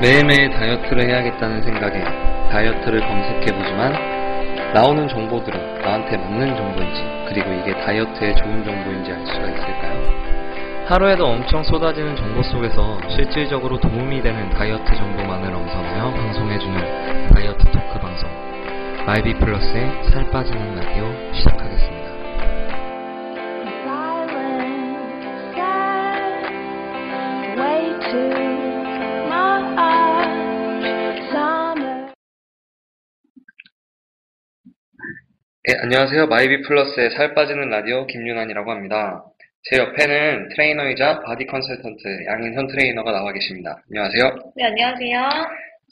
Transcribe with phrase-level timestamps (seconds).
[0.00, 2.04] 매일매일 다이어트를 해야겠다는 생각에
[2.50, 10.28] 다이어트를 검색해보지만 나오는 정보들은 나한테 맞는 정보인지 그리고 이게 다이어트에 좋은 정보인지 알 수가 있을까요?
[10.86, 18.30] 하루에도 엄청 쏟아지는 정보 속에서 실질적으로 도움이 되는 다이어트 정보만을 엄선하여 방송해주는 다이어트 토크 방송
[19.04, 21.97] 마이비 플러스의 살 빠지는 라디오 시작하겠습니다.
[35.68, 36.28] 네, 안녕하세요.
[36.28, 39.22] 마이비 플러스의 살 빠지는 라디오 김윤환이라고 합니다.
[39.64, 43.76] 제 옆에는 트레이너이자 바디 컨설턴트 양인선 트레이너가 나와 계십니다.
[43.90, 44.52] 안녕하세요.
[44.56, 45.28] 네, 안녕하세요.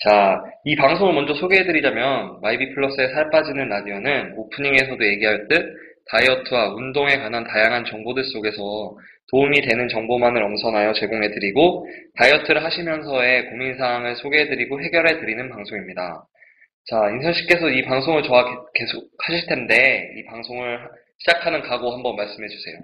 [0.02, 5.76] 자, 이 방송을 먼저 소개해드리자면 마이비 플러스의 살 빠지는 라디오는 오프닝에서도 얘기했듯
[6.10, 8.96] 다이어트와 운동에 관한 다양한 정보들 속에서
[9.30, 16.24] 도움이 되는 정보만을 엄선하여 제공해드리고 다이어트를 하시면서의 고민사항을 소개해드리고 해결해드리는 방송입니다.
[16.88, 20.78] 자, 인선 씨께서 이 방송을 저와 게- 계속 하실 텐데 이 방송을
[21.18, 22.78] 시작하는 각오 한번 말씀해 주세요.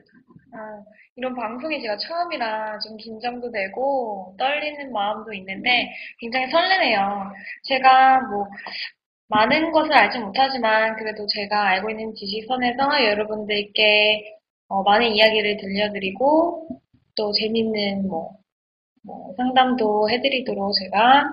[0.55, 0.83] 아,
[1.17, 7.33] 이런 방송이 제가 처음이라 좀 긴장도 되고 떨리는 마음도 있는데 굉장히 설레네요.
[7.69, 8.47] 제가 뭐
[9.29, 14.37] 많은 것을 알지 못하지만 그래도 제가 알고 있는 지식 선에서 여러분들께
[14.69, 16.69] 어, 많은 이야기를 들려드리고
[17.17, 18.37] 또 재밌는 뭐,
[19.05, 21.31] 뭐 상담도 해드리도록 제가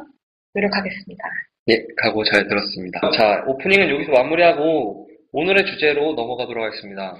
[0.53, 1.23] 노력하겠습니다.
[1.69, 2.99] 예, 각오 잘 들었습니다.
[3.11, 7.15] 자, 오프닝은 여기서 마무리하고 오늘의 주제로 넘어가도록 하겠습니다.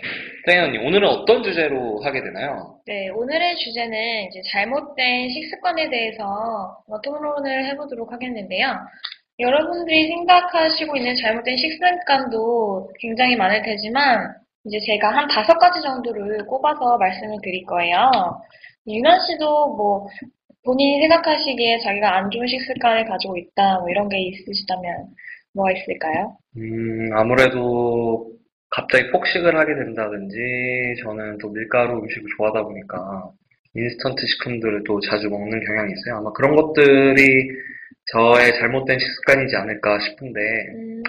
[0.46, 2.80] 트레이너님, 오늘은 어떤 주제로 하게 되나요?
[2.88, 6.24] 네, 오늘의 주제는 이제 잘못된 식습관에 대해서
[6.88, 8.74] 어, 토론을 해보도록 하겠는데요.
[9.38, 14.34] 여러분들이 생각하시고 있는 잘못된 식습관도 굉장히 많을 테지만,
[14.66, 18.10] 이제 제가 한 다섯 가지 정도를 꼽아서 말씀을 드릴 거예요.
[18.88, 20.08] 유난 씨도 뭐,
[20.64, 25.08] 본인이 생각하시기에 자기가 안 좋은 식습관을 가지고 있다, 뭐 이런 게 있으시다면
[25.54, 26.38] 뭐가 있을까요?
[26.58, 28.32] 음, 아무래도
[28.70, 30.36] 갑자기 폭식을 하게 된다든지,
[31.04, 33.32] 저는 또 밀가루 음식을 좋아하다 보니까
[33.76, 36.18] 인스턴트 식품들을 또 자주 먹는 경향이 있어요.
[36.18, 37.50] 아마 그런 것들이
[38.12, 40.40] 저의 잘못된 식습관이지 않을까 싶은데,
[40.76, 41.04] 음,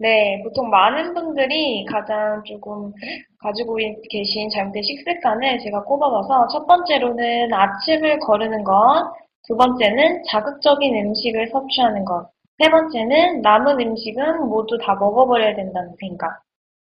[0.00, 2.92] 네, 보통 많은 분들이 가장 조금
[3.40, 9.12] 가지고 있- 계신 잘못된 식습관을 제가 꼽아봐서 첫 번째로는 아침을 거르는 것,
[9.48, 12.30] 두 번째는 자극적인 음식을 섭취하는 것,
[12.62, 16.42] 세 번째는 남은 음식은 모두 다 먹어버려야 된다는 생각,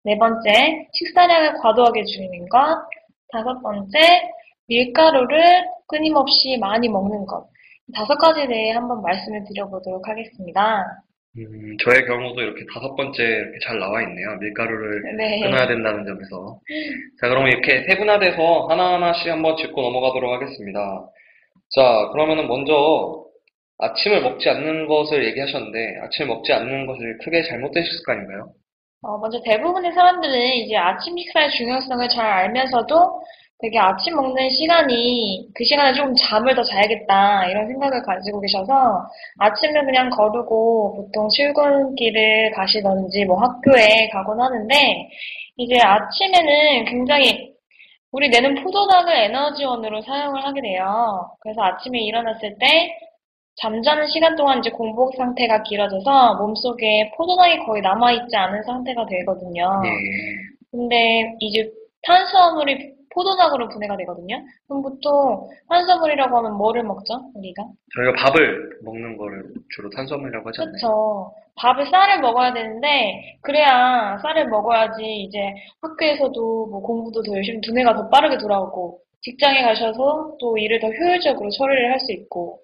[0.04, 2.60] 네 번째, 식사량을 과도하게 줄이는 것,
[3.32, 4.00] 다섯 번째,
[4.68, 7.48] 밀가루를 끊임없이 많이 먹는 것.
[7.96, 10.84] 다섯 가지에 대해 한번 말씀을 드려보도록 하겠습니다.
[11.38, 14.36] 음, 저의 경우도 이렇게 다섯 번째 이렇게 잘 나와 있네요.
[14.40, 15.42] 밀가루를 네.
[15.42, 16.60] 끊어야 된다는 점에서.
[17.22, 20.80] 자, 그러면 이렇게 세분화돼서 하나하나씩 한번 짚고 넘어가도록 하겠습니다.
[21.76, 23.24] 자, 그러면은 먼저
[23.78, 28.50] 아침을 먹지 않는 것을 얘기하셨는데, 아침을 먹지 않는 것이 크게 잘못된 식습관인가요?
[29.04, 33.22] 어, 먼저 대부분의 사람들은 이제 아침 식사의 중요성을 잘 알면서도
[33.60, 39.08] 되게 아침 먹는 시간이 그 시간에 조금 잠을 더 자야겠다 이런 생각을 가지고 계셔서
[39.40, 44.76] 아침을 그냥 거르고 보통 출근길을 가시던지 뭐 학교에 가곤 하는데
[45.58, 47.56] 이제 아침에는 굉장히
[48.12, 51.30] 우리 내는 포도당을 에너지원으로 사용을 하게 돼요.
[51.42, 52.96] 그래서 아침에 일어났을 때
[53.60, 59.82] 잠자는 시간 동안 이제 공복 상태가 길어져서 몸속에 포도당이 거의 남아있지 않은 상태가 되거든요.
[59.84, 59.90] 예.
[60.70, 61.68] 근데 이제
[62.04, 64.38] 탄수화물이 포도당으로 분해가 되거든요.
[64.68, 67.32] 그럼 보통 탄수화물이라고 하면 뭐를 먹죠?
[67.36, 67.64] 우리가?
[67.96, 69.44] 저희가 밥을 먹는 거를
[69.76, 70.72] 주로 탄수화물이라고 않나요?
[70.74, 71.32] 그쵸.
[71.56, 75.40] 밥을 쌀을 먹어야 되는데 그래야 쌀을 먹어야지 이제
[75.82, 81.50] 학교에서도 뭐 공부도 더 열심히 두뇌가 더 빠르게 돌아오고 직장에 가셔서 또 일을 더 효율적으로
[81.50, 82.60] 처리를 할 수 있고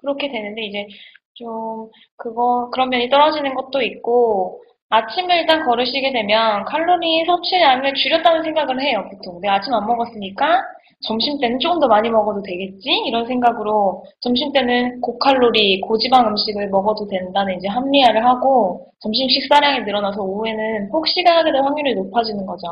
[0.00, 0.86] 그렇게 되는데 이제
[1.34, 8.80] 좀 그거 그런 면이 떨어지는 것도 있고 아침을 일단 걸으시게 되면 칼로리 섭취량을 줄였다는 생각을
[8.82, 9.40] 해요, 보통.
[9.40, 10.62] 내가 아침 안 먹었으니까
[11.06, 12.90] 점심 때는 조금 더 많이 먹어도 되겠지?
[13.06, 20.22] 이런 생각으로 점심 때는 고칼로리, 고지방 음식을 먹어도 된다는 이제 합리화를 하고 점심 식사량이 늘어나서
[20.22, 22.66] 오후에는 폭식을 하게 될 확률이 높아지는 거죠.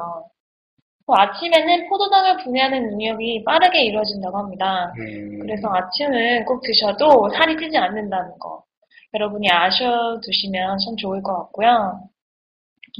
[1.06, 4.92] 또 아침에는 포도당을 분해하는 능력이 빠르게 이루어진다고 합니다.
[4.98, 8.62] 음, 그래서 아침을 꼭 드셔도 살이 찌지 않는다는 거.
[9.14, 12.07] 여러분이 아셔 두시면 참 좋을 것 같고요.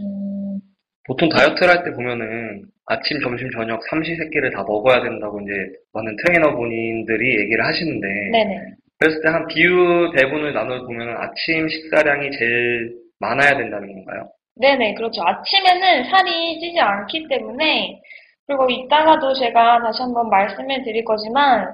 [0.01, 0.61] 음,
[1.07, 5.53] 보통 다이어트를 할 때 보면은 아침, 점심, 저녁 삼시세끼를 다 먹어야 된다고 이제
[5.93, 8.61] 많은 트레이너분들이 얘기를 하시는데 네네.
[8.99, 14.31] 그랬을 때 한 비율 배분을 나눠 보면 아침 식사량이 제일 많아야 된다는 건가요?
[14.57, 15.23] 네네, 그렇죠.
[15.25, 18.01] 아침에는 살이 찌지 않기 때문에,
[18.47, 21.69] 그리고 이따가도 제가 다시 한번 말씀을 드릴 거지만,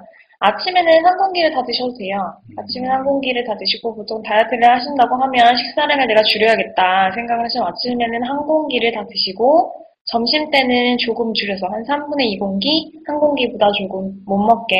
[0.49, 2.17] 아침에는 한 공기를 다 드셔도 돼요.
[2.57, 8.23] 아침에 한 공기를 다 드시고, 보통 다이어트를 하신다고 하면 식사량을 내가 줄여야겠다 생각을 하시면 아침에는
[8.23, 9.73] 한 공기를 다 드시고,
[10.05, 14.79] 점심 때는 조금 줄여서 한 3분의 2 공기, 한 공기보다 조금 못 먹게,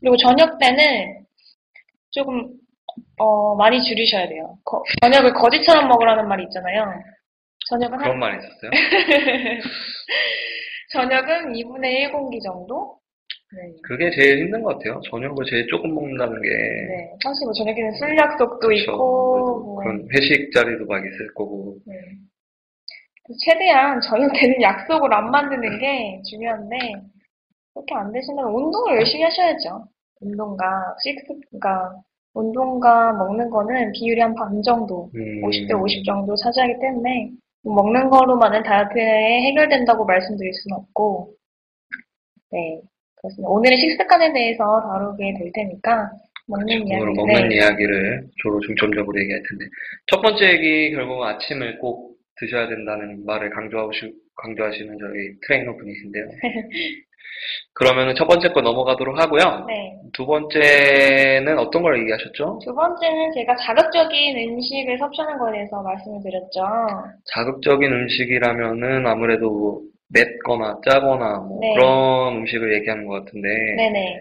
[0.00, 1.24] 그리고 저녁 때는
[2.10, 2.48] 조금,
[3.18, 4.58] 어, 많이 줄이셔야 돼요.
[4.64, 6.84] 거- 저녁을 거지처럼 먹으라는 말이 있잖아요.
[7.70, 8.70] 저녁은 한 그런 말이 있었어요?
[10.92, 12.98] 저녁은 2분의 1 공기 정도?
[13.56, 13.72] 네.
[13.82, 15.00] 그게 제일 힘든 것 같아요.
[15.10, 17.10] 저녁을 제일 조금 먹는다는 게 네.
[17.24, 18.72] 사실 뭐 저녁에는 술 약속도 그쵸.
[18.72, 18.96] 있고,
[19.64, 21.94] 뭐, 그런 회식 자리도 막 있을 거고 네.
[23.44, 26.76] 최대한 저녁 때는 약속을 안 만드는 게 중요한데,
[27.74, 29.86] 그렇게 안 되신다면 운동을 열심히 하셔야죠.
[30.20, 30.96] 운동과
[31.50, 31.94] 그러니까
[32.34, 37.30] 운동과 먹는 거는 비율이 한 반 정도, 음, 50대 50 정도 차지하기 때문에
[37.62, 41.34] 먹는 거로만은 다이어트에 해결된다고 말씀드릴 수는 없고,
[42.50, 42.80] 네.
[43.20, 43.48] 그렇습니다.
[43.48, 46.10] 오늘은 식습관에 대해서 다루게 될 테니까,
[46.46, 47.12] 먹는 오늘 이야기를.
[47.14, 49.66] 먹는 이야기를 주로 중점적으로 얘기할 텐데
[50.06, 56.24] 첫 번째 얘기 결국 아침을 꼭 드셔야 된다는 말을 강조하시, 강조하시는 저희 트레이너 분이신데요.
[57.74, 59.66] 그러면 첫 번째 거 넘어가도록 하고요.
[59.66, 59.94] 네.
[60.12, 62.58] 두 번째는 어떤 걸 얘기하셨죠?
[62.64, 66.60] 두 번째는 제가 자극적인 음식을 섭취하는 거에 대해서 말씀을 드렸죠.
[67.34, 71.74] 자극적인 음식이라면은 아무래도 맵거나 짜거나 뭐 네.
[71.74, 74.20] 그런 음식을 얘기하는 것 같은데 네네.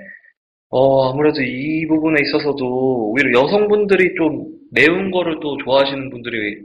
[0.69, 6.61] 어, 아무래도 이 부분에 있어서도 오히려 여성분들이 좀 매운 거를 또 좋아하시는 분들이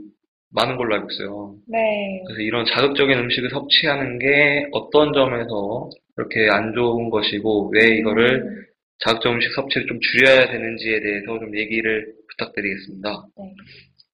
[0.51, 1.55] 많은 걸로 알고 있어요.
[1.67, 2.21] 네.
[2.27, 8.63] 그래서 이런 자극적인 음식을 섭취하는 게 어떤 점에서 이렇게 안 좋은 것이고 왜 이거를 음,
[8.99, 13.25] 자극적 음식 섭취를 좀 줄여야 되는지에 대해서 좀 얘기를 부탁드리겠습니다.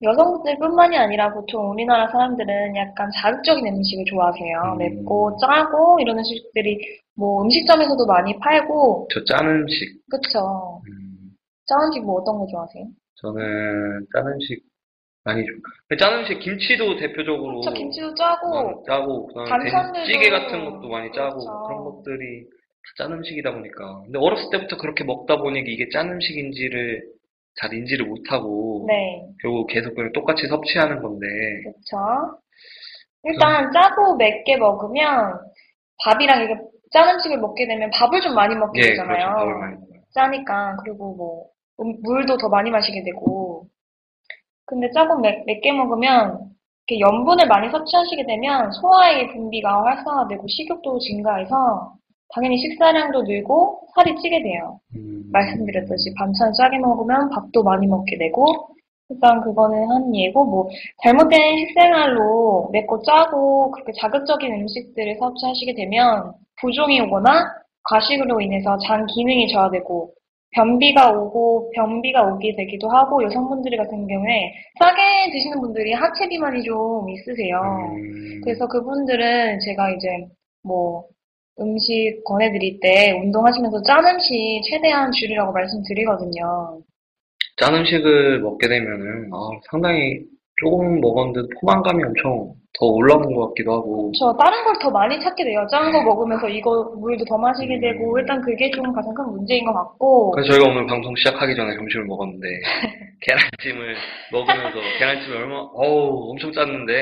[0.02, 4.58] 여성들뿐만이 아니라 보통 우리나라 사람들은 약간 자극적인 음식을 좋아하세요.
[4.74, 4.78] 음.
[4.78, 6.78] 맵고 짜고 이런 음식들이
[7.16, 10.80] 뭐 음식점에서도 많이 팔고 저 짠 음식, 그쵸.
[10.88, 11.30] 음,
[11.66, 12.84] 짠 음식 뭐 어떤 거 좋아하세요?
[13.16, 14.62] 저는 짠 음식
[15.24, 15.56] 많이 좀,
[15.98, 21.38] 짠 음식 김치도 대표적으로 저 김치도 짜고 어, 짜고 그다음에 된찌개 같은 것도 많이 짜고
[21.40, 21.62] 그렇죠.
[21.66, 22.46] 그런 것들이
[22.96, 27.02] 다짠 음식이다 보니까 근데 어렸을 때부터 그렇게 먹다 보니 이게 짠 음식인지를
[27.60, 29.22] 잘 인지를 못하고 네.
[29.42, 31.26] 결국 계속 그냥 똑같이 섭취하는 건데
[31.64, 32.38] 그쵸.
[33.24, 35.40] 일단 짜고 맵게 먹으면
[36.04, 36.56] 밥이랑 이게
[36.92, 39.16] 짠 음식을 먹게 되면 밥을 좀 많이 먹게 예 되잖아요.
[39.18, 41.46] 그렇죠 밥을 많이 먹어요 짜니까 그리고 뭐
[41.84, 43.66] 음, 물도 더 많이 마시게 되고
[44.66, 46.50] 근데 짜고 맵, 맵게 먹으면
[46.86, 51.94] 이렇게 염분을 많이 섭취하시게 되면 소화의 분비가 활성화되고 식욕도 증가해서
[52.34, 54.80] 당연히 식사량도 늘고 살이 찌게 돼요.
[54.96, 58.68] 음, 말씀드렸듯이 반찬 짜게 먹으면 밥도 많이 먹게 되고
[59.08, 60.68] 일단 그거는 한 예고 뭐
[61.02, 67.44] 잘못된 식생활로 맵고 짜고 그렇게 자극적인 음식들을 섭취하시게 되면 부종이 오거나
[67.82, 70.12] 과식으로 인해서 장 기능이 저하되고
[70.52, 77.08] 변비가 오고 변비가 오게 되기도 하고 여성분들 같은 경우에 싸게 드시는 분들이 하체 비만이 좀
[77.08, 77.60] 있으세요.
[77.94, 80.08] 음, 그래서 그분들은 제가 이제
[80.62, 81.04] 뭐
[81.58, 84.34] 음식 권해드릴 때 운동하시면서 짠 음식
[84.70, 86.80] 최대한 줄이라고 말씀드리거든요.
[87.58, 89.36] 짠 음식을 먹게 되면은 아,
[89.70, 90.20] 상당히
[90.56, 95.44] 조금 먹었는데 포만감이 엄청 더 올라오는 것 같기도 하고 저 다른 걸 더 많이 찾게
[95.44, 95.66] 돼요.
[95.70, 97.80] 짠 거 먹으면서 이거 물도 더 마시게 음.
[97.80, 101.74] 되고 일단 그게 좀 가장 큰 문제인 것 같고 그래서 저희가 오늘 방송 시작하기 전에
[101.74, 102.46] 점심을 먹었는데
[103.20, 103.94] 계란찜을
[104.32, 106.92] 먹으면서 계란찜이 얼마 어우 엄청 짰는데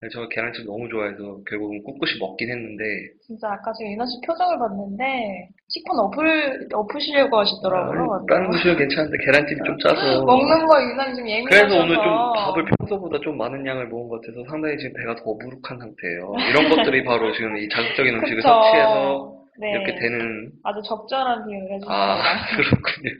[0.00, 2.84] 아, 저 계란찜 너무 좋아해서 결국은 꿋꿋이 먹긴 했는데
[3.26, 8.24] 진짜 아까 제가 유나 씨 표정을 봤는데 식판 엎을 엎으시려고 하시더라고요.
[8.30, 12.64] 다른 음식은 괜찮은데 계란찜이 좀 짜서 먹는 거 유난히 좀 예민하셔서 그래서 오늘 좀 밥을
[12.78, 16.32] 평소보다 좀 많은 양을 먹은 것 같아서 상당히 지금 배가 더부룩한 상태예요.
[16.48, 18.48] 이런 것들이 바로 지금 이 자극적인 음식을 그쵸.
[18.48, 19.72] 섭취해서 네.
[19.72, 21.94] 이렇게 되는 아주 적절한 비유를 해주셨습니다.
[21.94, 22.16] 아
[22.56, 23.10] 그렇군요.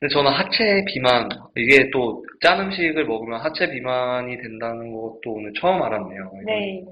[0.00, 5.82] 근데 저는 하체 비만 이게 또 짠 음식을 먹으면 하체 비만이 된다는 것도 오늘 처음
[5.82, 6.30] 알았네요.
[6.46, 6.82] 네.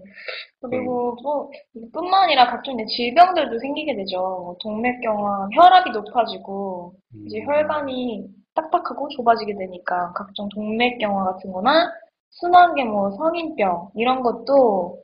[0.61, 1.51] 그리고 또
[1.93, 4.19] 뿐만 아니라 각종 질병들도 생기게 되죠.
[4.19, 11.91] 뭐 동맥경화, 혈압이 높아지고 음, 이제 혈관이 딱딱하고 좁아지게 되니까 각종 동맥경화 같은 거나
[12.31, 14.99] 순환계 뭐 성인병 이런 것도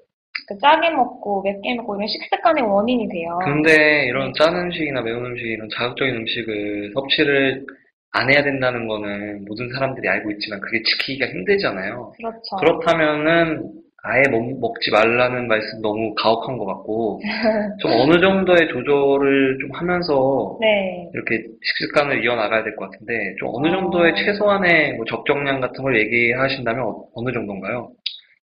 [0.49, 3.39] 그 짜게 먹고 맵게 먹고 이런 식습관의 원인이 돼요.
[3.45, 4.33] 근데 이런 네.
[4.39, 7.65] 짠 음식이나 매운 음식 이런 자극적인 음식을 섭취를
[8.13, 12.13] 안 해야 된다는 거는 모든 사람들이 알고 있지만 그게 지키기가 힘들잖아요.
[12.17, 12.57] 그렇죠.
[12.61, 13.73] 그렇다면은
[14.07, 17.21] 아예 먹, 먹지 말라는 말씀 너무 가혹한 것 같고
[17.81, 21.09] 좀 어느 정도의 조절을 좀 하면서 네.
[21.15, 23.71] 이렇게 식습관을 이어나가야 될 것 같은데 좀 어느 어.
[23.81, 27.91] 정도의 최소한의 뭐 적정량 같은 걸 얘기하신다면 어, 어느 정도인가요?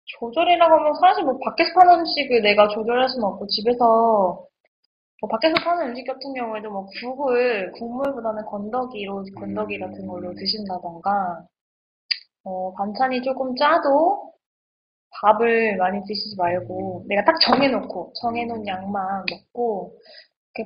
[0.05, 4.45] 조절이라고 하면 사실 뭐 밖에서 파는 음식을 내가 조절할 수는 없고 집에서
[5.22, 11.45] 뭐 밖에서 파는 음식 같은 경우에도 뭐 국을 국물보다는 건더기로 건더기 같은 걸로 드신다던가
[12.43, 14.33] 어, 반찬이 조금 짜도
[15.22, 19.98] 밥을 많이 드시지 말고 내가 딱 정해놓고 정해놓은 양만 먹고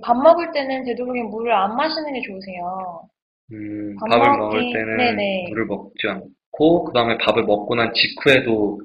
[0.04, 3.10] 밥 먹을 때는 되도록이면 물을 안 마시는 게 좋으세요.
[3.52, 5.46] 음, 밥 밥을 먹기, 먹을 때는 네네.
[5.50, 8.82] 물을 먹지 않고 그 다음에 밥을 먹고 난 직후에도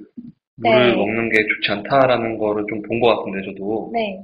[0.62, 0.96] 물을 네.
[0.96, 4.18] 먹는 게 좋지 않다라는 거를 좀 본 것 같은데 저도 네,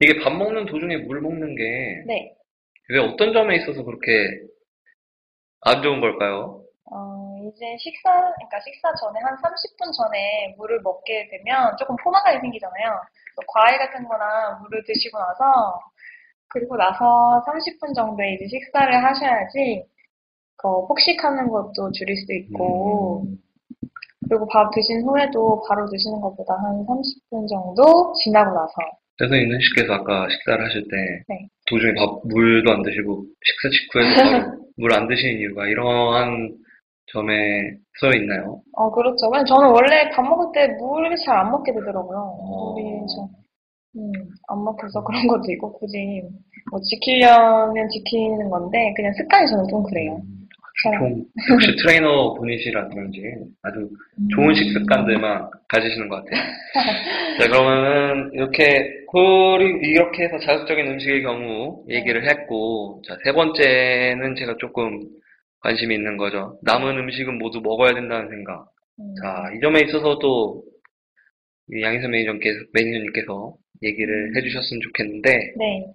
[0.00, 2.32] 이게 밥 먹는 도중에 물 먹는 게 네.
[2.90, 4.10] 왜 어떤 점에 있어서 그렇게
[5.62, 6.62] 안 좋은 걸까요?
[6.92, 13.00] 어, 이제 식사, 그러니까 식사 전에 한 30분 전에 물을 먹게 되면 조금 포만감이 생기잖아요.
[13.48, 15.80] 과일 같은 거나 물을 드시고 나서,
[16.48, 19.84] 그리고 나서 30분 정도에 이제 식사를 하셔야지,
[20.56, 23.36] 그 폭식하는 것도 줄일 수도 있고, 음,
[24.28, 28.72] 그리고 밥 드신 후에도 바로 드시는 것보다 한 30분 정도 지나고 나서,
[29.18, 30.96] 선생님 씨께서 아까 식사를 하실 때
[31.28, 31.46] 네.
[31.70, 36.52] 도중에 밥 물도 안 드시고 식사 직후에도 바로 물안 드시는 이유가 이러한
[37.12, 37.32] 점에
[38.00, 38.60] 서 있나요?
[38.76, 39.26] 어, 그렇죠.
[39.30, 42.18] 왜냐면 저는 원래 밥 먹을 때 물을 잘 안 먹게 되더라고요.
[42.18, 42.72] 어.
[42.74, 43.28] 물이 좀,
[43.96, 44.12] 음,
[44.48, 46.20] 안 먹혀서 그런 것도 있고, 굳이,
[46.70, 50.20] 뭐, 지키려면 지키는 건데, 그냥 습관이 저는 좀 그래요.
[50.20, 50.45] 잘-
[50.82, 53.22] 좀 역시 트레이너 분이시라 그런지
[53.62, 53.88] 아주
[54.34, 56.42] 좋은 식습관들만 가지시는 것 같아요.
[57.40, 58.96] 자, 그러면은 이렇게
[59.82, 65.00] 이렇게 해서 자극적인 음식의 경우 얘기를 했고, 자, 세 번째는 제가 조금
[65.60, 66.58] 관심이 있는 거죠.
[66.62, 68.66] 남은 음식은 모두 먹어야 된다는 생각.
[69.00, 70.62] 음, 자, 이 점에 있어서도
[71.72, 75.86] 이 양희선 매니저님께서, 매니저님께서 얘기를 해주셨으면 좋겠는데, 네.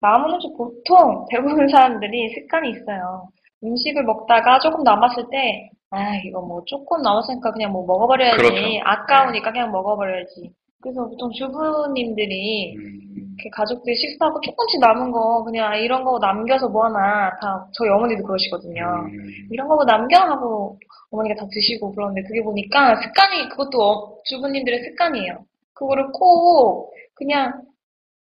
[0.00, 3.28] 남은 음식 보통 대부분 사람들이 습관이 있어요.
[3.64, 8.36] 음식을 먹다가 조금 남았을 때, 아, 이거 뭐 조금 남았으니까 그냥 뭐 먹어버려야지.
[8.38, 8.56] 그렇죠.
[8.84, 10.52] 아까우니까 그냥 먹어버려야지.
[10.82, 13.00] 그래서 보통 주부님들이 음,
[13.38, 17.88] 이렇게 가족들 식사하고 조금씩 남은 거 그냥 아, 이런 거 남겨서 뭐 하나 다 저희
[17.90, 18.82] 어머니도 그러시거든요.
[19.08, 20.78] 음, 이런 거 뭐 남겨 하고
[21.10, 25.38] 어머니가 다 드시고 그러는데 그게 보니까 습관이 그것도 어- 주부님들의 습관이에요.
[25.74, 27.62] 그거를 꼭 그냥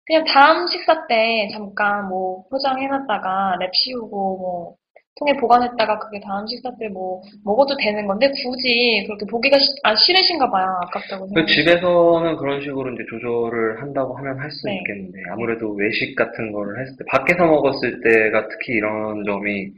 [0.05, 4.75] 그냥 다음 식사 때 잠깐 뭐 포장해놨다가 랩 씌우고 뭐
[5.19, 9.95] 통에 보관했다가 그게 다음 식사 때 뭐 먹어도 되는 건데 굳이 그렇게 보기가 시- 아,
[9.95, 10.67] 싫으신가 봐요.
[10.83, 11.45] 아깝다고 그 생각해요.
[11.47, 14.77] 집에서는 그런 식으로 이제 조절을 한다고 하면 할 수 네.
[14.77, 19.71] 있겠는데, 아무래도 외식 같은 거를 했을 때, 밖에서 먹었을 때가 특히 이런 점이,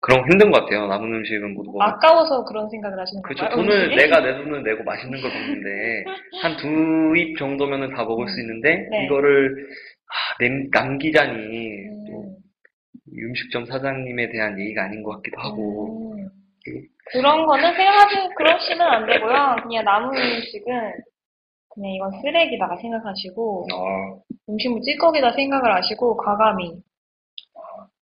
[0.00, 0.86] 그런 거 힘든 것 같아요.
[0.86, 1.82] 남은 음식은 모두 먹어.
[1.84, 3.40] 아까워서 그런 생각을 하시는 그렇죠.
[3.48, 3.56] 건가요?
[3.56, 3.96] 돈을, 음식이?
[3.96, 6.04] 내가 내 돈을 내고 맛있는 걸 먹는데,
[6.42, 9.04] 한 두 입 정도면은 다 먹을 수 있는데, 네.
[9.06, 9.66] 이거를,
[10.06, 11.95] 아, 남- 남기자니, 또,
[13.16, 13.18] 음.
[13.18, 16.28] 이 음식점 사장님에 대한 예의가 아닌 것 같기도 하고, 음.
[17.12, 19.56] 그런 거는 생각하지, 그러시면 안 되고요.
[19.62, 20.92] 그냥 남은 음식은
[21.68, 26.82] 그냥 이건 쓰레기다 생각하시고, 어, 음식물 찌꺼기다 생각을 하시고, 과감히.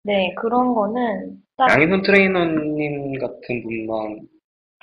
[0.04, 4.20] 네, 그런 거는 딱, 양희선 트레이너님 같은 분만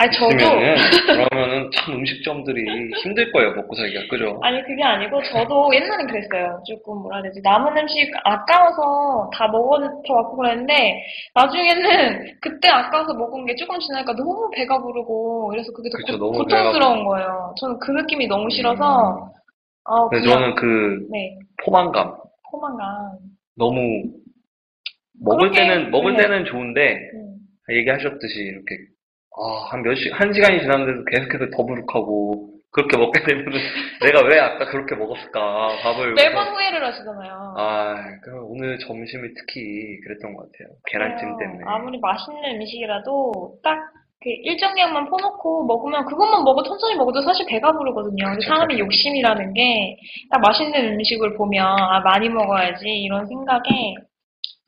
[0.00, 0.28] 아니, 저도,
[1.28, 4.06] 그러면은 참 음식점들이 힘들 거예요, 먹고 살기가.
[4.08, 4.38] 그죠?
[4.44, 6.62] 아니, 그게 아니고, 저도 옛날엔 그랬어요.
[6.64, 7.40] 조금, 뭐라 해야 되지.
[7.42, 11.02] 남은 음식 아까워서 다 먹어서 왔고 그랬는데,
[11.34, 16.30] 나중에는 그때 아까워서 먹은 게 조금 지나니까 너무 배가 부르고, 그래서 그게 더 그쵸, 고,
[16.30, 17.52] 고통스러운 거예요.
[17.58, 19.32] 저는 그 느낌이 너무 싫어서,
[19.84, 22.14] 아, 그래서 그냥, 저는 그 네, 포만감,
[22.52, 23.18] 포만감.
[23.56, 24.04] 너무,
[25.24, 26.22] 먹을 그렇게, 때는, 먹을 네.
[26.22, 27.34] 때는 좋은데, 음.
[27.70, 28.76] 얘기하셨듯이 이렇게,
[29.40, 33.52] 아, 한 몇 시, 한 시간이 지났는데도 계속해서 더부룩하고, 그렇게 먹게 되면은,
[34.02, 36.14] 내가 왜 아까 그렇게 먹었을까, 밥을.
[36.14, 37.54] 매번 후회를 하시잖아요.
[37.56, 40.68] 아, 그럼 오늘 점심을 특히 그랬던 것 같아요.
[40.90, 41.38] 계란찜 그래요.
[41.38, 41.64] 때문에.
[41.66, 48.24] 아무리 맛있는 음식이라도 딱그그 일정량만 퍼놓고 먹으면 그것만 먹어 천천히 먹어도 사실 배가 부르거든요.
[48.34, 48.84] 그쵸, 사람이 그쵸.
[48.84, 49.96] 욕심이라는 게
[50.30, 53.94] 딱 맛있는 음식을 보면 아 많이 먹어야지 이런 생각에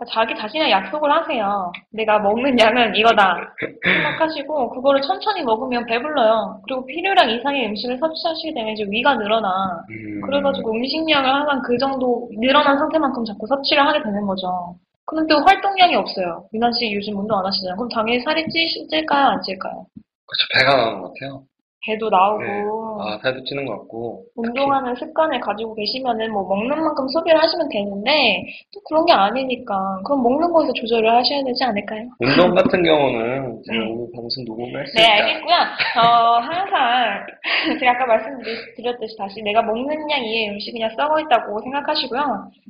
[0.09, 1.73] 자기 자신의 약속을 하세요.
[1.92, 3.37] 내가 먹는 양은 이거다
[3.85, 6.61] 생각하시고 그거를 천천히 먹으면 배불러요.
[6.64, 9.85] 그리고 필요량 이상의 음식을 섭취하시게 되면 이제 위가 늘어나.
[9.90, 14.75] 음, 그래가지고 음식량을 항상 그 정도 늘어난 상태만큼 자꾸 섭취를 하게 되는 거죠.
[15.04, 16.47] 그런데 활동량이 없어요.
[16.54, 17.76] 유난 씨 요즘 운동 안 하시잖아요.
[17.76, 19.26] 그럼 당연히 살이 찌, 찔까요?
[19.26, 19.87] 안 찔까요?
[20.26, 21.42] 그쵸, 배가 나오는 것 같아요.
[21.87, 22.65] 배도 나오고 네.
[23.01, 24.25] 아, 살도 찌는 것 같고.
[24.37, 28.45] 운동하는 습관을 가지고 계시면은 뭐 먹는 만큼 소비를 하시면 되는데
[28.75, 32.03] 또 그런 게 아니니까 그럼 먹는 거에서 조절을 하셔야 되지 않을까요?
[32.21, 33.91] 운동 같은 경우는 제가 네.
[33.91, 35.57] 오늘 방송 녹음을 네, 했으니까 알겠고요.
[36.05, 37.27] 어, 항상
[37.81, 42.21] 제가 아까 말씀드렸듯이 다시 내가 먹는 양 이외의 음식이 그냥 썩어 있다고 생각하시고요.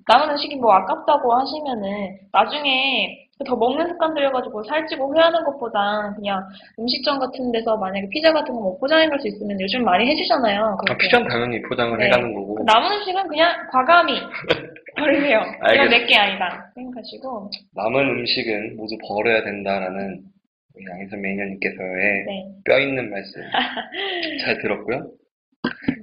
[0.06, 6.42] 남은 음식이 뭐 아깝다고 하시면은 나중에 더 먹는 습관 들여 가지고 살찌고 후회하는 것보다 그냥
[6.78, 10.76] 음식점 같은 데서 만약에 피자 같은 거 뭐 포장해 갈 수 있으면 요즘 많이 해주잖아요.
[10.88, 10.96] 아.
[10.98, 12.06] 피자는 당연히 포장을 네.
[12.06, 12.58] 해가는 거고.
[12.66, 14.14] 남은 음식은 그냥 과감히
[14.98, 15.40] 버리세요.
[15.74, 15.88] 이건.
[15.88, 20.20] 내게 아니다 생각하시고 남은 음식은 모두 버려야 된다라는
[20.92, 22.44] 양희선 매니저님께서의 네.
[22.64, 23.40] 뼈 있는 말씀
[24.44, 25.06] 잘 들었고요.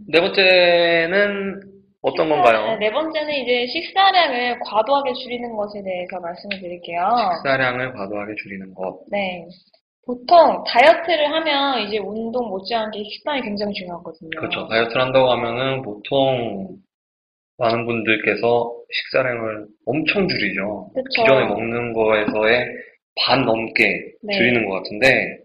[0.09, 1.59] 네 번째는
[2.01, 2.77] 어떤 건가요?
[2.77, 6.99] 네 번째는 이제 식사량을 과도하게 줄이는 것에 대해서 말씀을 드릴게요.
[7.37, 8.99] 식사량을 과도하게 줄이는 것.
[9.11, 9.45] 네.
[10.05, 14.29] 보통 다이어트를 하면 이제 운동 못지않게 식단이 굉장히 중요하거든요.
[14.37, 14.67] 그렇죠.
[14.69, 16.77] 다이어트를 한다고 하면은 보통
[17.57, 20.89] 많은 분들께서 식사량을 엄청 줄이죠.
[20.93, 21.23] 그쵸.
[21.23, 22.67] 기존에 먹는 거에서의
[23.19, 23.83] 반 넘게
[24.23, 24.37] 네.
[24.37, 25.39] 줄이는 것 같은데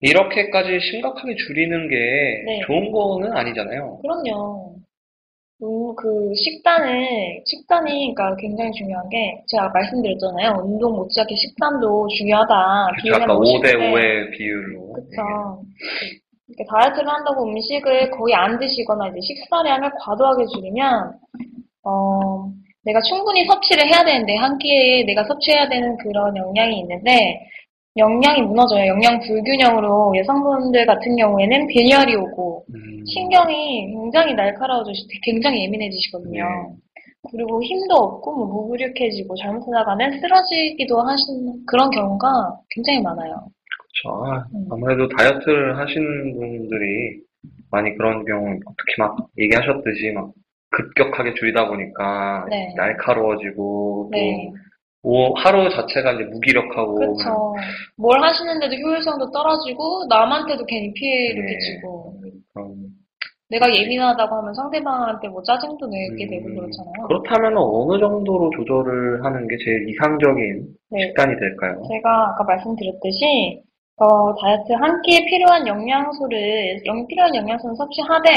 [0.00, 1.96] 이렇게까지 심각하게 줄이는 게
[2.46, 2.60] 네.
[2.66, 3.98] 좋은 거는 아니잖아요.
[4.00, 4.77] 그럼요.
[5.60, 10.62] 음, 그 식단을 식단이 그러니까 굉장히 중요한 게 제가 말씀드렸잖아요.
[10.64, 12.90] 운동 못지않게 식단도 중요하다.
[13.02, 13.22] 그렇죠.
[13.22, 13.72] 아까 5대 보실 때.
[13.74, 14.92] 5의 비율로.
[14.92, 15.62] 그쵸.
[16.48, 21.12] 이렇게 다이어트를 한다고 음식을 거의 안 드시거나 이제 식사량을 과도하게 줄이면,
[21.84, 22.48] 어,
[22.84, 27.40] 내가 충분히 섭취를 해야 되는데, 한 끼에 내가 섭취해야 되는 그런 영양이 있는데,
[27.98, 28.86] 영양이 무너져요.
[28.86, 36.42] 영양 불균형으로 여성분들 같은 경우에는 빈혈이 오고, 음, 신경이 굉장히 날카로워지시, 굉장히 예민해지시거든요.
[36.42, 36.76] 네.
[37.30, 43.48] 그리고 힘도 없고, 뭐 무기력해지고, 잘못하다가는 쓰러지기도 하시는 그런 경우가 굉장히 많아요.
[44.00, 44.24] 그렇죠.
[44.24, 44.66] 아, 음.
[44.70, 47.20] 아무래도 다이어트를 하시는 분들이
[47.70, 50.32] 많이 그런 경우, 특히 막 얘기하셨듯이 막
[50.70, 52.74] 급격하게 줄이다 보니까 네.
[52.76, 54.52] 날카로워지고 네.
[55.02, 57.54] 또 오- 하루 자체가 이제 무기력하고 그렇죠.
[57.96, 61.52] 뭘 하시는데도 효율성도 떨어지고 남한테도 괜히 피해를 네.
[61.54, 62.20] 끼치고
[62.54, 62.74] 그런
[63.50, 67.06] 내가 예민하다고 하면 상대방한테 뭐 짜증도 내게 되고 음, 그렇잖아요.
[67.06, 71.06] 그렇다면 어느 정도로 조절을 하는 게 제일 이상적인 네.
[71.06, 71.82] 식단이 될까요?
[71.88, 73.62] 제가 아까 말씀드렸듯이
[73.98, 78.28] 어, 다이어트 한 끼에 필요한 영양소를 영 필요한 영양소는 섭취하되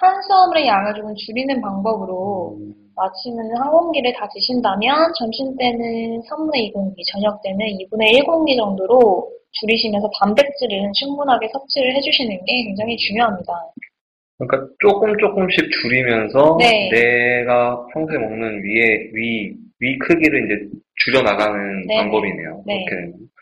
[0.00, 6.72] 탄수화물의 양을 조금 줄이는 방법으로 음, 아침에는 한 공기를 다 드신다면 점심 때는 3분의 2
[6.72, 13.52] 공기, 저녁 때는 2분의 1 공기 정도로 줄이시면서 단백질은 충분하게 섭취를 해주시는 게 굉장히 중요합니다.
[14.38, 16.90] 그러니까 조금 조금씩 줄이면서 네.
[16.90, 20.68] 내가 평소에 먹는 위의 위, 위 크기를 이제
[21.04, 22.00] 줄여 나가는 네네.
[22.00, 22.64] 방법이네요.
[22.66, 22.84] 네.
[22.84, 23.33] 그렇게 되면.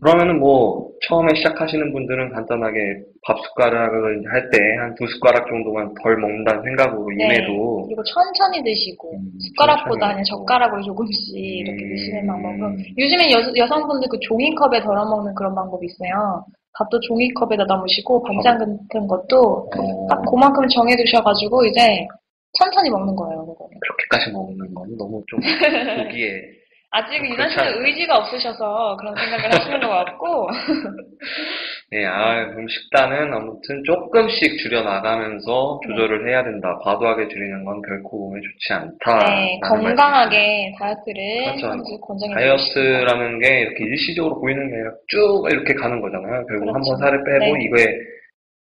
[0.00, 2.78] 그러면은 뭐 처음에 시작하시는 분들은 간단하게
[3.26, 7.24] 밥 숟가락을 할 때 한 두 숟가락 정도만 덜 먹는다는 생각으로 네.
[7.24, 11.88] 임해도 그리고 천천히 드시고 음, 숟가락보다 천천히 그냥 젓가락으로 조금씩 이렇게 음.
[11.90, 16.44] 드시는 방법은 요즘엔 여, 여성분들 그 종이컵에 덜어 먹는 그런 방법이 있어요.
[16.78, 22.06] 밥도 종이컵에다 담으시고 반찬 같은 것도 어, 딱 그만큼 정해 두셔가지고 이제
[22.58, 23.44] 천천히 먹는 거예요.
[23.46, 23.74] 그거는.
[23.82, 25.40] 그렇게까지 먹는 건 너무 좀
[26.06, 26.57] 보기에
[26.90, 27.84] 아직 씨는 않아요.
[27.84, 30.48] 의지가 없으셔서 그런 생각을 하시는 것 같고
[31.92, 36.78] 네, 아, 그럼 식단은 아무튼 조금씩 줄여 나가면서 조절을 해야 된다.
[36.82, 39.18] 과도하게 줄이는 건 결코 몸에 좋지 않다.
[39.26, 42.00] 네, 건강하게 다이어트를 그렇죠.
[42.00, 42.34] 권장해.
[42.34, 46.46] 다이어트라는 게 이렇게 일시적으로 보이는 게 아니라 쭉 이렇게 가는 거잖아요.
[46.46, 46.74] 결국 그렇죠.
[46.74, 47.64] 한번 살을 빼고 네.
[47.64, 47.86] 이거에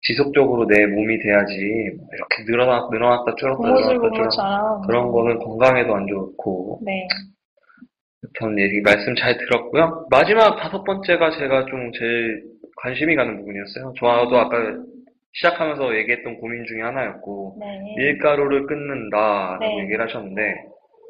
[0.06, 1.54] 지속적으로 내 몸이 돼야지
[1.98, 7.08] 뭐 이렇게 늘어났, 늘어났다 줄었다 늘어났다 줄었다 고무처럼 그런 거는 건강에도 안 좋고 네,
[8.40, 10.08] 전 얘기 말씀 잘 들었고요.
[10.10, 12.44] 마지막 다섯 번째가 제가 좀 제일
[12.82, 13.94] 관심이 가는 부분이었어요.
[14.00, 14.58] 저도 아까
[15.34, 17.96] 시작하면서 얘기했던 고민 중에 하나였고 네.
[17.98, 19.80] 밀가루를 끊는다라고 네.
[19.84, 20.42] 얘기를 하셨는데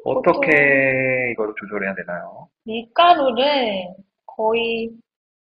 [0.04, 2.48] 어떻게 이거를 조절해야 되나요?
[2.64, 3.88] 밀가루를
[4.26, 4.90] 거의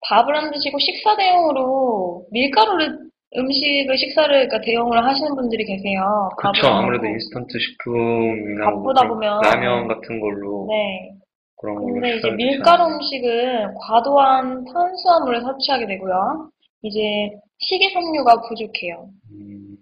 [0.09, 6.29] 밥을 안 드시고 식사 대용으로 밀가루를 음식을 식사를 그러니까 대용으로 하시는 분들이 계세요.
[6.37, 6.67] 그렇죠.
[6.67, 7.07] 아무래도.
[7.07, 9.41] 인스턴트 식품이나 바쁘다 뭐 보면.
[9.43, 11.11] 라면 같은 걸로 네.
[11.61, 12.85] 그런 걸로 근데 이제 식사를 밀가루.
[12.95, 16.51] 음식은 과도한 탄수화물을 섭취하게 되고요.
[16.83, 19.09] 이제 식이섬유가 부족해요.
[19.33, 19.77] 음,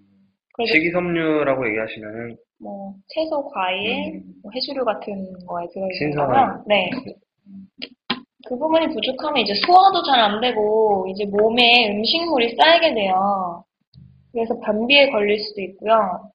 [0.55, 5.15] 그래서 식이섬유라고 얘기하시면은 뭐 채소, 과일, 음, 뭐 해조류 같은
[5.47, 6.47] 거에 들어있는 신선한.
[6.49, 6.91] 거면 네.
[8.49, 13.63] 그 부분이 부족하면 이제 소화도 잘 안 되고 이제 몸에 음식물이 쌓이게 돼요.
[14.33, 16.31] 그래서 변비에 걸릴 수도 있고요.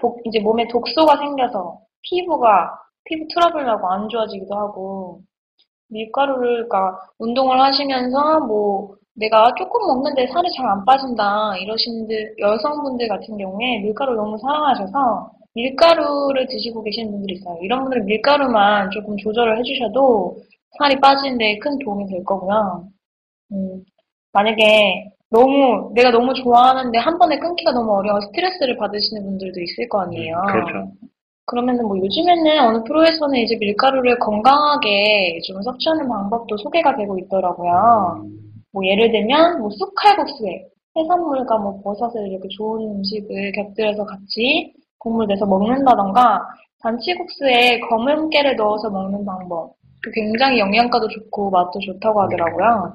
[0.00, 2.70] 복- 이제 몸에 독소가 생겨서 피부가
[3.12, 5.20] 피부 트러블 나고 안 좋아지기도 하고
[5.90, 13.08] 밀가루를 그러니까 운동을 하시면서 뭐 내가 조금 먹는데 살이 잘 안 빠진다 이러시는 들 여성분들
[13.08, 17.58] 같은 경우에 밀가루 너무 사랑하셔서 밀가루를 드시고 계시는 분들이 있어요.
[17.60, 20.38] 이런 분들은 밀가루만 조금 조절을 해주셔도
[20.78, 22.84] 살이 빠지는데 큰 도움이 될 거고요.
[23.52, 23.84] 음,
[24.32, 30.00] 만약에 너무 내가 너무 좋아하는데 한 번에 끊기가 너무 어려워 스트레스를 받으시는 분들도 있을 거
[30.00, 30.40] 아니에요.
[30.48, 30.92] 그렇죠.
[31.46, 38.22] 그러면은 뭐 요즘에는 어느 프로에서는 이제 밀가루를 건강하게 좀 섭취하는 방법도 소개가 되고 있더라고요.
[38.24, 38.38] 음,
[38.72, 45.46] 뭐 예를 들면 뭐 쑥칼국수에 해산물과 뭐 버섯을 이렇게 좋은 음식을 곁들여서 같이 국물 내서
[45.46, 46.40] 먹는다던가
[46.82, 49.74] 잔치국수에 검은 깨를 넣어서 먹는 방법.
[50.02, 52.94] 그 굉장히 영양가도 좋고 맛도 좋다고 하더라고요.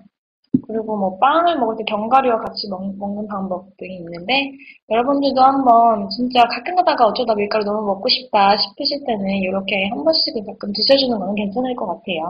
[0.65, 4.52] 그리고 뭐 빵을 먹을 때 견과류와 같이 먹, 는 방법 등이 있는데
[4.89, 10.46] 여러분들도 한번 진짜 가끔 가다가 어쩌다 밀가루 너무 먹고 싶다 싶으실 때는 이렇게 한 번씩은
[10.46, 12.30] 가끔 드셔주는 건 괜찮을 것 같아요.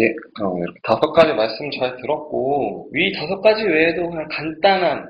[0.00, 0.08] 예,
[0.42, 5.06] 어, 이렇게 다섯 가지 말씀 잘 들었고, 이 다섯 가지 외에도 그냥 간단한,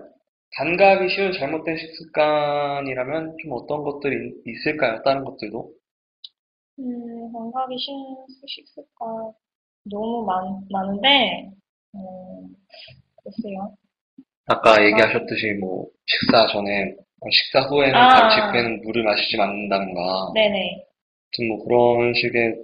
[0.57, 5.01] 간과하기 쉬운 잘못된 식습관이라면 좀 어떤 것들이 있을까요?
[5.03, 5.71] 다른 것들도?
[6.81, 9.33] 음, 간과하기 쉬운 식습관
[9.91, 11.51] 너무 많, 많은데,
[11.95, 12.49] 음,
[13.23, 13.75] 글쎄요.
[14.47, 18.09] 아까 얘기하셨듯이 뭐, 식사 전에, 어, 식사 후에는 아.
[18.09, 20.85] 바로 직후에는 물을 마시지 않는다던가, 네네.
[21.37, 22.55] 아무튼 뭐 그런 식의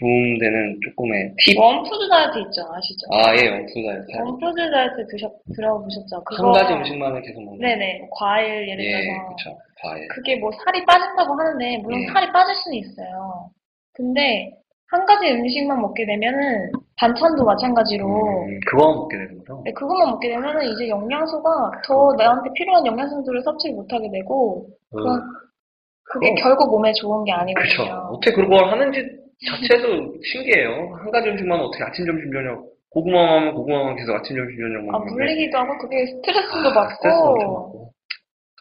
[0.00, 1.58] 도움되는 조금의 팁?
[1.58, 3.06] 원푸드 다이어트 있죠, 아시죠?
[3.12, 4.10] 아, 예, 원푸드 다이어트.
[4.16, 6.16] 원푸드 다이어트 드셔, 들어보셨죠?
[6.16, 7.60] 한 그거, 가지 음식만을 계속 먹는.
[7.60, 8.08] 네네.
[8.10, 9.28] 과일 예를 예, 들어서.
[9.36, 9.58] 그쵸.
[9.82, 10.08] 과일.
[10.08, 12.06] 그게 뭐 살이 빠진다고 하는데, 물론 예.
[12.12, 13.50] 살이 빠질 수는 있어요.
[13.92, 14.50] 근데,
[14.92, 18.06] 한 가지 음식만 먹게 되면은, 반찬도 마찬가지로,
[18.44, 19.62] 음, 그거만 먹게 되는 거죠?
[19.64, 21.50] 네, 그것만 먹게 되면은 이제 영양소가
[21.86, 25.18] 더 나한테 필요한 영양소들을 섭취를 못하게 되고, 그건,
[26.04, 26.34] 그게 어.
[26.42, 27.82] 결국 몸에 좋은 게 그쵸.
[27.82, 28.08] 아니거든요.
[28.12, 29.02] 어떻게 그걸 하는지
[29.48, 30.94] 자체도 신기해요.
[31.00, 32.70] 한 가지 음식만 어떻게 아침, 점심, 저녁.
[32.90, 35.14] 고구마만 하면 고구마만 계속 아침, 점심, 저녁 아, 먹는데.
[35.14, 37.92] 물리기도 하고, 그게 스트레스도 아, 스트레스 받고, 받고.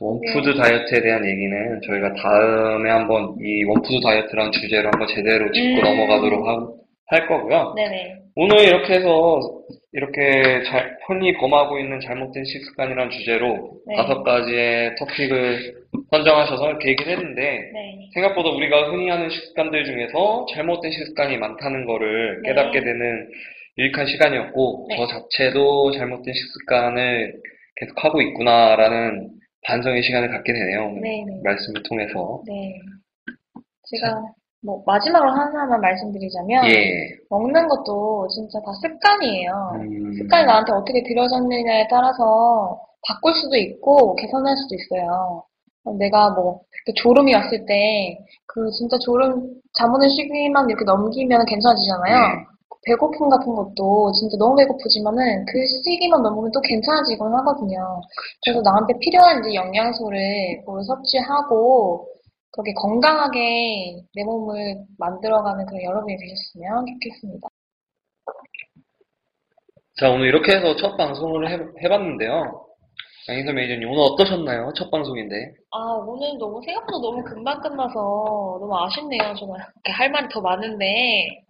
[0.01, 5.83] 원푸드 다이어트에 대한 얘기는 저희가 다음에 한번 이 원푸드 다이어트라는 주제로 한번 제대로 짚고 음.
[5.83, 6.67] 넘어가도록 하-
[7.07, 7.73] 할 거고요.
[7.75, 8.15] 네네.
[8.35, 9.39] 오늘 이렇게 해서
[9.93, 13.95] 이렇게 잘, 흔히 범하고 있는 잘못된 식습관이라는 주제로 네.
[13.95, 15.75] 다섯 가지의 토픽을
[16.09, 17.41] 선정하셔서 이렇게 얘기를 했는데
[17.73, 18.09] 네.
[18.15, 22.49] 생각보다 우리가 흔히 하는 식습관들 중에서 잘못된 식습관이 많다는 거를 네.
[22.49, 23.27] 깨닫게 되는
[23.77, 24.95] 유익한 시간이었고 네.
[24.97, 27.33] 저 자체도 잘못된 식습관을
[27.75, 29.29] 계속 하고 있구나라는
[29.65, 30.87] 반성의 시간을 갖게 되네요.
[30.87, 31.41] 오늘 네네.
[31.43, 32.41] 말씀을 통해서.
[32.47, 32.79] 네.
[33.89, 34.21] 제가,
[34.63, 37.09] 뭐, 마지막으로 하나만 말씀드리자면, 예.
[37.29, 39.71] 먹는 것도 진짜 다 습관이에요.
[39.75, 45.43] 음, 습관이 나한테 어떻게 들여졌느냐에 따라서 바꿀 수도 있고 개선할 수도 있어요.
[45.97, 48.17] 내가 뭐 이렇게 졸음이 왔을 때
[48.53, 52.15] 그 진짜 졸음 잠 오는 시기만 이렇게 넘기면 괜찮아지잖아요.
[52.17, 52.45] 네.
[52.83, 58.01] 배고픔 같은 것도 진짜 너무 배고프지만은 그 시기만 넘으면 또 괜찮아지곤 하거든요.
[58.43, 62.07] 그래서 나한테 필요한 이제 영양소를 뭘 섭취하고
[62.51, 67.47] 그렇게 건강하게 내 몸을 만들어가는 그런 여러분이 되셨으면 좋겠습니다.
[69.99, 72.65] 자, 오늘 이렇게 해서 첫 방송을 해, 해봤는데요.
[73.29, 74.73] 양희선 매니저님, 오늘 어떠셨나요?
[74.75, 75.35] 첫 방송인데.
[75.71, 79.35] 아, 오늘 너무 생각보다 너무 금방 끝나서 너무 아쉽네요.
[79.37, 81.43] 정말 이렇게 할 말이 더 많은데.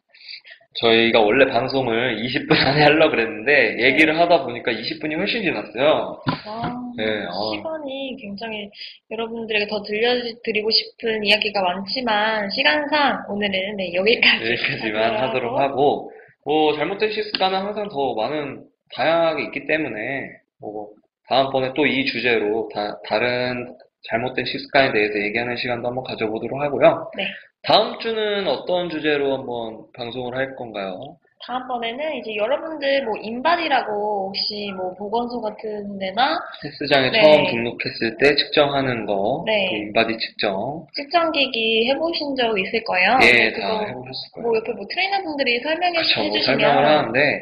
[0.76, 6.22] 저희가 원래 방송을 20분 안에 하려고 그랬는데, 얘기를 하다 보니까 20분이 훨씬 지났어요.
[6.48, 7.52] 아, 네, 어.
[7.56, 8.70] 시간이 굉장히
[9.12, 16.12] 여러분들에게 더 들려드리고 싶은 이야기가 많지만 시간상 오늘은 네, 여기까지 여기까지만 하도록 하고,
[16.46, 18.64] 뭐, 잘못된 식습관은 항상 더 많은,
[18.96, 20.30] 다양하게 있기 때문에,
[20.62, 20.88] 뭐,
[21.28, 23.74] 다음번에 또 이 주제로 다, 다른
[24.10, 27.12] 잘못된 식습관에 대해서 얘기하는 시간도 한번 가져보도록 하고요.
[27.18, 27.28] 네.
[27.64, 31.18] 다음 주는 어떤 주제로 한번 방송을 할 건가요?
[31.46, 37.20] 다음번에는 이제 여러분들 뭐 인바디라고 혹시 뭐 보건소 같은 데나 헬스장에 네.
[37.22, 39.70] 처음 등록했을 때 측정하는 거, 네.
[39.72, 40.86] 그 인바디 측정.
[40.96, 43.18] 측정기기 해보신 적 있을 거예요.
[43.24, 44.48] 예, 그거 다 해보셨을 거예요.
[44.48, 46.20] 뭐 옆에 뭐 트레이너분들이 설명해 그렇죠.
[46.20, 47.42] 뭐 해주시면 설명을 하는데,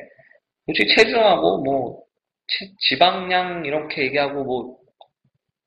[0.65, 1.99] 솔직히 체중하고 뭐,
[2.47, 4.77] 체- 지방량 이렇게 얘기하고 뭐,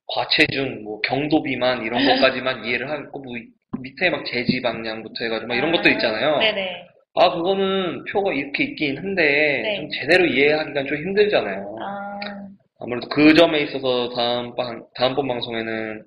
[0.07, 3.35] 과체중, 뭐, 경도 비만 이런 것까지만 이해를 하고, 뭐,
[3.83, 6.39] 밑에 막 제지방량부터 해가지고 막 이런 것들 있잖아요.
[6.39, 6.87] 네네.
[7.15, 9.77] 아, 그거는 표가 이렇게 있긴 한데, 네.
[9.77, 11.77] 좀 제대로 이해하기가 좀 힘들잖아요.
[11.81, 12.19] 아,
[12.81, 16.05] 아무래도 그 점에 있어서 다음, 방- 다음번 방송에는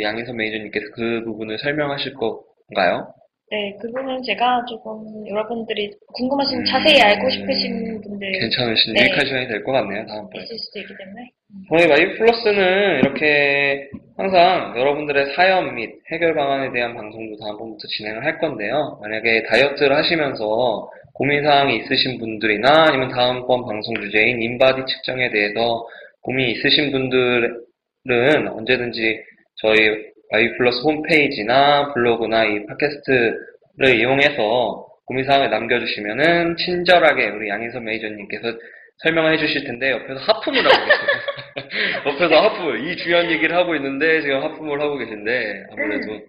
[0.00, 3.12] 양인선 매니저님께서 그 부분을 설명하실 건가요?
[3.50, 9.02] 네, 그거는 제가 조금 여러분들이 궁금하신, 음, 자세히 알고 싶으신 분들 괜찮으신 네.
[9.02, 10.44] 유익한 시간이 될 것 같네요, 다음번에.
[10.44, 11.30] 있을 수도 있기 때문에.
[11.68, 18.38] 저희 마이비 플러스는 이렇게 항상 여러분들의 사연 및 해결 방안에 대한 방송도 다음번부터 진행을 할
[18.38, 18.98] 건데요.
[19.02, 25.84] 만약에 다이어트를 하시면서 고민사항이 있으신 분들이나 아니면 다음번 방송 주제인 인바디 측정에 대해서
[26.22, 29.18] 고민이 있으신 분들은 언제든지
[29.56, 29.96] 저희 마
[30.38, 38.52] 이비 플러스 홈페이지나 블로그나 이 팟캐스트를 이용해서 고민사항을 남겨주시면은 친절하게 우리 양인선 매니저님께서
[38.98, 41.08] 설명을 해주실 텐데 옆에서 하품을 하고 계세요.
[42.06, 46.20] 옆에서 하품을 이 중요한 얘기를 하고 있는데 지금 하품을 하고 계신데 아무래도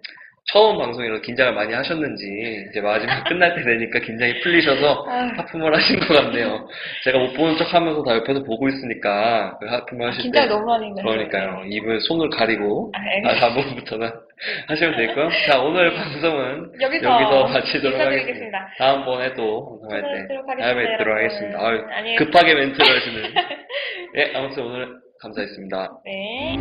[0.50, 2.24] 처음 방송이라 긴장을 많이 하셨는지
[2.68, 5.06] 이제 마지막 끝날 때 되니까 긴장이 풀리셔서.
[5.36, 6.66] 하품을 하신 것 같네요.
[7.04, 10.66] 제가 못 보는 척 하면서 다 옆에서 보고 있으니까 그 하품을 하실 긴장 때 너무
[10.66, 11.02] 많이 했는데.
[11.08, 11.62] 그러니까요.
[11.66, 13.34] 입을 손을 가리고 아, 아.
[13.36, 14.10] 다음부터는
[14.68, 15.28] 하시면 되고요.
[15.48, 18.68] 자, 오늘 방송은 여기서, 여기서 마치도록 하겠습니다.
[18.78, 21.16] 다음번에 또 방송할 때 뵙도록 하겠습니다, 다음에 뵙도록.
[21.16, 21.58] 하겠습니다.
[21.64, 21.84] 아유,
[22.18, 23.22] 급하게 멘트를 하시는.
[24.16, 24.88] 예, 아무튼 오늘
[25.20, 25.90] 감사했습니다.
[26.04, 26.58] 네.